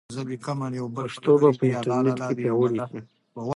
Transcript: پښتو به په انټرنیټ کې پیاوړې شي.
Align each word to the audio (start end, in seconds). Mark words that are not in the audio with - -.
پښتو 0.97 1.31
به 1.41 1.49
په 1.59 1.65
انټرنیټ 1.71 2.17
کې 2.27 2.33
پیاوړې 2.39 2.79
شي. 2.89 2.99